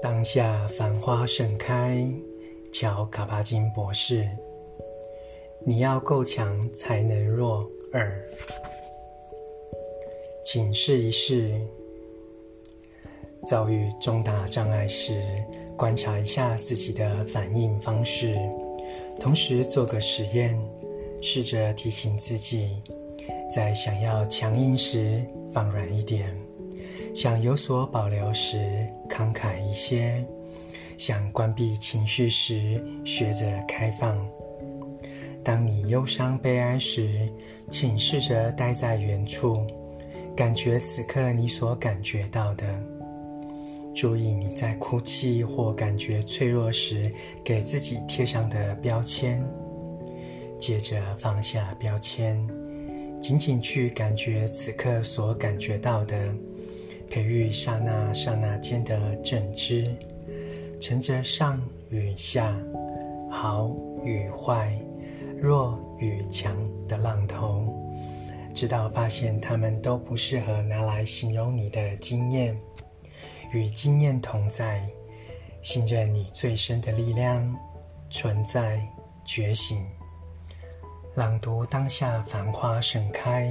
[0.00, 2.06] 当下繁花盛开，
[2.72, 4.28] 乔卡巴金博士。
[5.66, 7.68] 你要够强才能弱。
[7.92, 8.16] 二，
[10.44, 11.60] 请试一试。
[13.44, 15.20] 遭遇重大障碍时，
[15.76, 18.36] 观察一下自己的反应方式，
[19.18, 20.56] 同时做个实验，
[21.20, 22.70] 试着提醒自己，
[23.52, 26.36] 在想要强硬时放软一点，
[27.20, 30.24] 想有所保留时慷慨一些，
[30.96, 34.24] 想关闭情绪时学着开放。
[35.42, 37.28] 当你忧伤悲哀时，
[37.72, 39.66] 请试着待在原处，
[40.36, 42.64] 感觉此刻你所感觉到的。
[43.96, 49.44] 注意你在哭泣或感觉脆弱时给自己贴上的标签。
[50.56, 52.40] 接着放下标签，
[53.20, 56.16] 仅仅去感觉此刻所感觉到的，
[57.10, 59.90] 培育刹那刹那间的正知，
[60.80, 61.60] 乘着上
[61.90, 62.56] 与下、
[63.30, 63.74] 好
[64.04, 64.72] 与坏。
[65.40, 66.52] 弱与强
[66.88, 67.72] 的浪头，
[68.52, 72.58] 直到发现它们都不适合拿来形容你的经验，
[73.52, 74.84] 与经验同在，
[75.62, 77.56] 信任你最深的力量，
[78.10, 78.84] 存在
[79.24, 79.86] 觉醒，
[81.14, 83.48] 朗读当下繁花盛开。